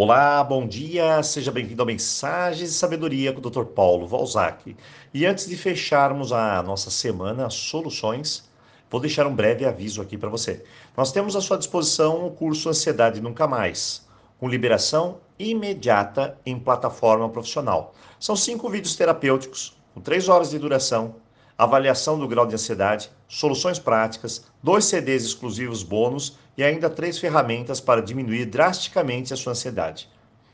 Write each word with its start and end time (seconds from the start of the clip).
Olá, 0.00 0.44
bom 0.44 0.64
dia, 0.64 1.20
seja 1.24 1.50
bem-vindo 1.50 1.82
a 1.82 1.84
Mensagens 1.84 2.70
de 2.70 2.76
Sabedoria 2.76 3.32
com 3.32 3.40
o 3.40 3.50
Dr. 3.50 3.64
Paulo 3.64 4.06
Valzac. 4.06 4.76
E 5.12 5.26
antes 5.26 5.48
de 5.48 5.56
fecharmos 5.56 6.30
a 6.30 6.62
nossa 6.62 6.88
semana 6.88 7.50
Soluções, 7.50 8.48
vou 8.88 9.00
deixar 9.00 9.26
um 9.26 9.34
breve 9.34 9.64
aviso 9.64 10.00
aqui 10.00 10.16
para 10.16 10.28
você. 10.28 10.64
Nós 10.96 11.10
temos 11.10 11.34
à 11.34 11.40
sua 11.40 11.58
disposição 11.58 12.24
o 12.24 12.30
curso 12.30 12.68
Ansiedade 12.68 13.20
Nunca 13.20 13.48
Mais, 13.48 14.06
com 14.38 14.48
liberação 14.48 15.18
imediata 15.36 16.38
em 16.46 16.56
plataforma 16.60 17.28
profissional. 17.28 17.92
São 18.20 18.36
cinco 18.36 18.70
vídeos 18.70 18.94
terapêuticos, 18.94 19.76
com 19.92 20.00
três 20.00 20.28
horas 20.28 20.50
de 20.50 20.60
duração, 20.60 21.16
avaliação 21.58 22.16
do 22.16 22.28
grau 22.28 22.46
de 22.46 22.54
ansiedade, 22.54 23.10
soluções 23.26 23.80
práticas, 23.80 24.46
dois 24.62 24.84
CDs 24.84 25.24
exclusivos 25.24 25.82
bônus 25.82 26.38
e 26.56 26.62
ainda 26.62 26.88
três 26.88 27.18
ferramentas 27.18 27.80
para 27.80 28.00
diminuir 28.00 28.46
drasticamente 28.46 29.34
a 29.34 29.36
sua 29.36 29.50
ansiedade. 29.50 30.08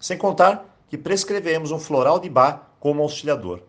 Sem 0.00 0.16
contar 0.16 0.64
que 0.88 0.96
prescrevemos 0.96 1.70
um 1.70 1.78
floral 1.78 2.18
de 2.18 2.30
bar 2.30 2.70
como 2.80 3.02
auxiliador. 3.02 3.60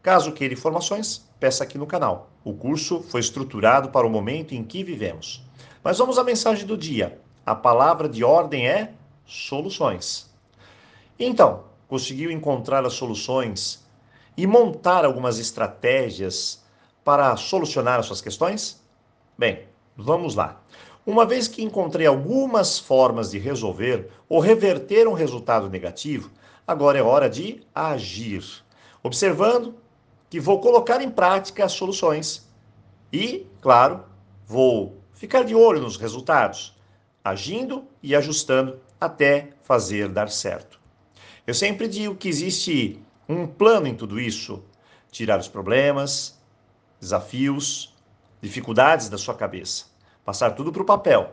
Caso 0.00 0.32
queira 0.32 0.54
informações, 0.54 1.28
peça 1.40 1.64
aqui 1.64 1.76
no 1.76 1.86
canal. 1.86 2.30
O 2.44 2.52
curso 2.52 3.02
foi 3.02 3.20
estruturado 3.20 3.88
para 3.88 4.06
o 4.06 4.10
momento 4.10 4.54
em 4.54 4.62
que 4.62 4.84
vivemos. 4.84 5.42
Mas 5.82 5.98
vamos 5.98 6.16
à 6.16 6.22
mensagem 6.22 6.64
do 6.64 6.76
dia. 6.76 7.18
A 7.44 7.54
palavra 7.54 8.08
de 8.08 8.22
ordem 8.22 8.68
é 8.68 8.92
soluções. 9.26 10.30
Então, 11.18 11.64
conseguiu 11.88 12.30
encontrar 12.30 12.84
as 12.86 12.92
soluções 12.92 13.84
e 14.36 14.46
montar 14.46 15.04
algumas 15.04 15.38
estratégias 15.38 16.62
para 17.08 17.34
solucionar 17.38 17.98
as 17.98 18.04
suas 18.04 18.20
questões? 18.20 18.84
Bem, 19.38 19.62
vamos 19.96 20.34
lá. 20.34 20.60
Uma 21.06 21.24
vez 21.24 21.48
que 21.48 21.64
encontrei 21.64 22.06
algumas 22.06 22.78
formas 22.78 23.30
de 23.30 23.38
resolver 23.38 24.10
ou 24.28 24.40
reverter 24.40 25.08
um 25.08 25.14
resultado 25.14 25.70
negativo, 25.70 26.30
agora 26.66 26.98
é 26.98 27.02
hora 27.02 27.30
de 27.30 27.62
agir, 27.74 28.44
observando 29.02 29.74
que 30.28 30.38
vou 30.38 30.60
colocar 30.60 31.00
em 31.00 31.08
prática 31.08 31.64
as 31.64 31.72
soluções 31.72 32.46
e, 33.10 33.46
claro, 33.62 34.04
vou 34.46 34.98
ficar 35.14 35.44
de 35.44 35.54
olho 35.54 35.80
nos 35.80 35.96
resultados, 35.96 36.76
agindo 37.24 37.86
e 38.02 38.14
ajustando 38.14 38.80
até 39.00 39.48
fazer 39.62 40.10
dar 40.10 40.28
certo. 40.28 40.78
Eu 41.46 41.54
sempre 41.54 41.88
digo 41.88 42.16
que 42.16 42.28
existe 42.28 43.02
um 43.26 43.46
plano 43.46 43.86
em 43.86 43.94
tudo 43.94 44.20
isso, 44.20 44.62
tirar 45.10 45.40
os 45.40 45.48
problemas, 45.48 46.37
desafios, 47.00 47.94
dificuldades 48.40 49.08
da 49.08 49.18
sua 49.18 49.34
cabeça. 49.34 49.86
Passar 50.24 50.52
tudo 50.52 50.72
para 50.72 50.82
o 50.82 50.86
papel. 50.86 51.32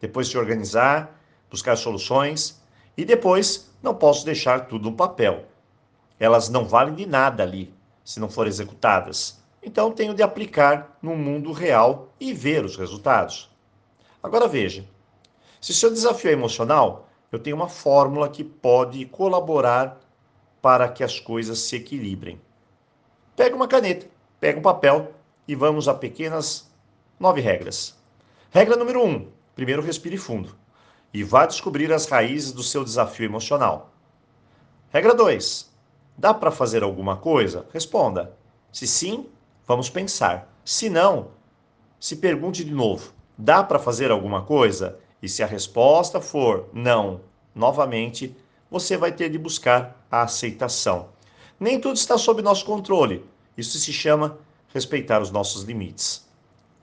Depois 0.00 0.28
se 0.28 0.38
organizar, 0.38 1.20
buscar 1.50 1.76
soluções 1.76 2.60
e 2.96 3.04
depois 3.04 3.70
não 3.82 3.94
posso 3.94 4.24
deixar 4.24 4.66
tudo 4.66 4.90
no 4.90 4.96
papel. 4.96 5.44
Elas 6.18 6.48
não 6.48 6.64
valem 6.64 6.94
de 6.94 7.06
nada 7.06 7.42
ali 7.42 7.72
se 8.04 8.20
não 8.20 8.28
forem 8.28 8.50
executadas. 8.50 9.40
Então 9.62 9.92
tenho 9.92 10.14
de 10.14 10.22
aplicar 10.22 10.96
no 11.02 11.14
mundo 11.14 11.52
real 11.52 12.12
e 12.18 12.32
ver 12.32 12.64
os 12.64 12.76
resultados. 12.76 13.50
Agora 14.22 14.48
veja, 14.48 14.86
se 15.60 15.74
seu 15.74 15.90
desafio 15.90 16.30
é 16.30 16.32
emocional, 16.32 17.08
eu 17.30 17.38
tenho 17.38 17.56
uma 17.56 17.68
fórmula 17.68 18.28
que 18.28 18.42
pode 18.42 19.04
colaborar 19.06 20.00
para 20.60 20.88
que 20.88 21.04
as 21.04 21.20
coisas 21.20 21.58
se 21.58 21.76
equilibrem. 21.76 22.40
Pega 23.36 23.54
uma 23.54 23.68
caneta 23.68 24.06
pega 24.40 24.58
um 24.58 24.62
papel 24.62 25.12
e 25.46 25.54
vamos 25.54 25.86
a 25.86 25.94
pequenas 25.94 26.68
nove 27.18 27.40
regras. 27.40 27.94
Regra 28.50 28.74
número 28.74 29.04
um: 29.04 29.28
primeiro 29.54 29.82
respire 29.82 30.16
fundo 30.16 30.56
e 31.12 31.22
vá 31.22 31.44
descobrir 31.44 31.92
as 31.92 32.06
raízes 32.06 32.52
do 32.52 32.62
seu 32.62 32.82
desafio 32.82 33.26
emocional. 33.26 33.92
Regra 34.90 35.14
2: 35.14 35.70
dá 36.16 36.32
para 36.32 36.50
fazer 36.50 36.82
alguma 36.82 37.16
coisa? 37.16 37.66
Responda. 37.72 38.34
Se 38.72 38.86
sim, 38.86 39.28
vamos 39.66 39.90
pensar. 39.90 40.48
Se 40.64 40.88
não, 40.88 41.28
se 41.98 42.16
pergunte 42.16 42.64
de 42.64 42.72
novo: 42.72 43.12
dá 43.36 43.62
para 43.62 43.78
fazer 43.78 44.10
alguma 44.10 44.42
coisa? 44.42 44.98
E 45.22 45.28
se 45.28 45.42
a 45.42 45.46
resposta 45.46 46.20
for 46.20 46.68
não, 46.72 47.20
novamente, 47.54 48.34
você 48.70 48.96
vai 48.96 49.12
ter 49.12 49.28
de 49.28 49.38
buscar 49.38 50.04
a 50.10 50.22
aceitação. 50.22 51.10
Nem 51.58 51.78
tudo 51.78 51.96
está 51.96 52.16
sob 52.16 52.40
nosso 52.40 52.64
controle, 52.64 53.28
isso 53.56 53.78
se 53.78 53.92
chama 53.92 54.38
respeitar 54.72 55.20
os 55.20 55.30
nossos 55.30 55.64
limites. 55.64 56.28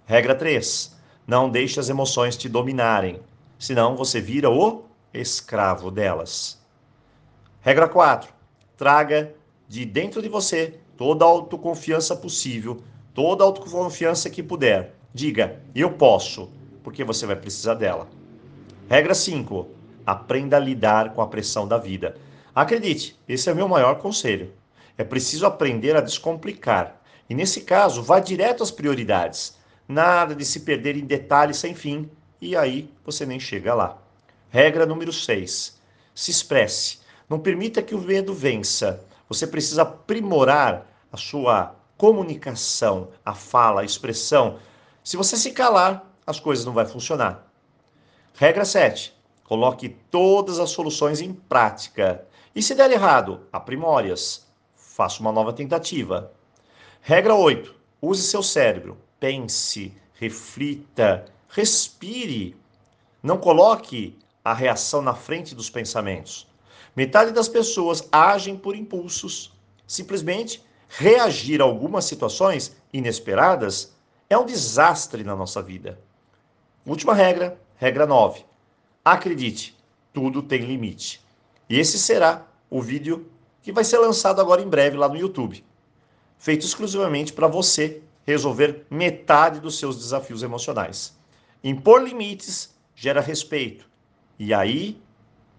Regra 0.05 0.35
3. 0.35 0.95
Não 1.25 1.49
deixe 1.49 1.79
as 1.79 1.89
emoções 1.89 2.37
te 2.37 2.47
dominarem, 2.47 3.19
senão 3.59 3.95
você 3.95 4.21
vira 4.21 4.49
o 4.49 4.85
escravo 5.13 5.91
delas. 5.91 6.61
Regra 7.61 7.87
4. 7.87 8.33
Traga 8.77 9.33
de 9.67 9.85
dentro 9.85 10.21
de 10.21 10.29
você 10.29 10.79
toda 10.95 11.25
a 11.25 11.27
autoconfiança 11.27 12.15
possível, 12.15 12.81
toda 13.13 13.43
a 13.43 13.47
autoconfiança 13.47 14.29
que 14.29 14.41
puder. 14.41 14.95
Diga, 15.13 15.61
eu 15.75 15.91
posso, 15.91 16.49
porque 16.83 17.03
você 17.03 17.25
vai 17.25 17.35
precisar 17.35 17.73
dela. 17.73 18.07
Regra 18.89 19.13
5. 19.13 19.67
Aprenda 20.05 20.55
a 20.55 20.59
lidar 20.59 21.13
com 21.13 21.21
a 21.21 21.27
pressão 21.27 21.67
da 21.67 21.77
vida. 21.77 22.15
Acredite, 22.55 23.19
esse 23.27 23.49
é 23.49 23.53
o 23.53 23.55
meu 23.55 23.67
maior 23.67 23.95
conselho. 23.95 24.53
É 24.97 25.03
preciso 25.03 25.45
aprender 25.45 25.95
a 25.95 26.01
descomplicar. 26.01 26.99
E 27.29 27.35
nesse 27.35 27.61
caso, 27.61 28.01
vá 28.01 28.19
direto 28.19 28.63
às 28.63 28.71
prioridades. 28.71 29.57
Nada 29.87 30.33
de 30.33 30.43
se 30.43 30.61
perder 30.61 30.97
em 30.97 31.05
detalhes 31.05 31.57
sem 31.57 31.75
fim, 31.75 32.09
e 32.41 32.55
aí 32.55 32.91
você 33.05 33.25
nem 33.25 33.39
chega 33.39 33.73
lá. 33.73 33.97
Regra 34.49 34.85
número 34.85 35.13
6. 35.13 35.79
Se 36.15 36.31
expresse. 36.31 36.99
Não 37.29 37.39
permita 37.39 37.81
que 37.81 37.93
o 37.93 38.01
medo 38.01 38.33
vença. 38.33 39.03
Você 39.29 39.45
precisa 39.45 39.83
aprimorar 39.83 40.87
a 41.11 41.17
sua 41.17 41.75
comunicação, 41.97 43.09
a 43.25 43.33
fala, 43.33 43.81
a 43.81 43.85
expressão. 43.85 44.57
Se 45.03 45.17
você 45.17 45.37
se 45.37 45.51
calar, 45.51 46.11
as 46.25 46.39
coisas 46.39 46.65
não 46.65 46.73
vão 46.73 46.85
funcionar. 46.85 47.45
Regra 48.33 48.65
7. 48.65 49.13
Coloque 49.43 49.89
todas 50.09 50.59
as 50.59 50.69
soluções 50.71 51.21
em 51.21 51.33
prática. 51.33 52.25
E 52.55 52.61
se 52.63 52.73
der 52.73 52.91
errado, 52.91 53.41
aprimore-as 53.51 54.46
faça 54.97 55.21
uma 55.21 55.31
nova 55.31 55.53
tentativa. 55.53 56.33
Regra 57.01 57.35
8. 57.35 57.75
Use 58.01 58.23
seu 58.23 58.41
cérebro. 58.41 58.97
Pense, 59.19 59.95
reflita, 60.15 61.25
respire. 61.47 62.57
Não 63.21 63.37
coloque 63.37 64.17
a 64.43 64.55
reação 64.55 65.03
na 65.03 65.13
frente 65.13 65.53
dos 65.53 65.69
pensamentos. 65.69 66.47
Metade 66.95 67.31
das 67.31 67.47
pessoas 67.47 68.09
agem 68.11 68.57
por 68.57 68.75
impulsos. 68.75 69.53
Simplesmente 69.85 70.63
reagir 70.89 71.61
a 71.61 71.65
algumas 71.65 72.05
situações 72.05 72.75
inesperadas 72.91 73.95
é 74.27 74.35
um 74.35 74.47
desastre 74.47 75.23
na 75.23 75.35
nossa 75.35 75.61
vida. 75.61 75.99
Última 76.83 77.13
regra, 77.13 77.61
regra 77.75 78.07
9. 78.07 78.43
Acredite, 79.05 79.77
tudo 80.11 80.41
tem 80.41 80.61
limite. 80.61 81.23
E 81.69 81.77
esse 81.79 81.99
será 81.99 82.47
o 82.67 82.81
vídeo 82.81 83.29
que 83.67 83.73
vai 83.73 83.83
ser 83.83 83.97
lançado 83.97 84.39
agora 84.39 84.61
em 84.61 84.69
breve 84.69 84.95
lá 84.95 85.09
no 85.09 85.17
YouTube. 85.17 85.61
Feito 86.37 86.65
exclusivamente 86.65 87.33
para 87.33 87.49
você 87.49 88.01
resolver 88.25 88.85
metade 88.89 89.59
dos 89.59 89.77
seus 89.77 89.97
desafios 89.97 90.41
emocionais. 90.41 91.13
Impor 91.61 92.01
limites 92.01 92.73
gera 92.95 93.19
respeito. 93.19 93.85
E 94.39 94.53
aí 94.53 94.97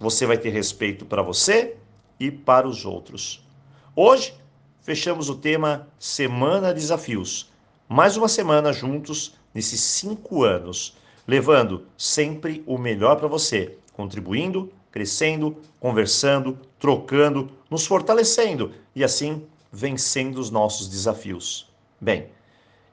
você 0.00 0.24
vai 0.24 0.38
ter 0.38 0.48
respeito 0.48 1.04
para 1.04 1.20
você 1.20 1.76
e 2.18 2.30
para 2.30 2.66
os 2.66 2.86
outros. 2.86 3.46
Hoje 3.94 4.34
fechamos 4.80 5.28
o 5.28 5.36
tema 5.36 5.86
Semana 5.98 6.72
Desafios. 6.72 7.52
Mais 7.86 8.16
uma 8.16 8.26
semana 8.26 8.72
juntos 8.72 9.34
nesses 9.52 9.82
cinco 9.82 10.44
anos, 10.44 10.96
levando 11.26 11.84
sempre 11.98 12.64
o 12.66 12.78
melhor 12.78 13.16
para 13.16 13.28
você, 13.28 13.76
contribuindo 13.92 14.72
crescendo, 14.90 15.56
conversando, 15.80 16.58
trocando, 16.78 17.50
nos 17.70 17.86
fortalecendo 17.86 18.72
e 18.94 19.04
assim 19.04 19.46
vencendo 19.72 20.38
os 20.38 20.50
nossos 20.50 20.88
desafios. 20.88 21.70
Bem, 22.00 22.30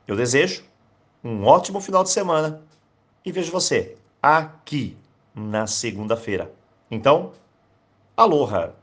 eu 0.08 0.16
desejo 0.16 0.64
um 1.24 1.46
ótimo 1.46 1.80
final 1.80 2.04
de 2.04 2.10
semana 2.10 2.62
e 3.24 3.32
vejo 3.32 3.52
você 3.52 3.98
aqui 4.22 4.98
na 5.34 5.68
segunda-feira. 5.68 6.52
Então, 6.90 7.34
aloha! 8.16 8.74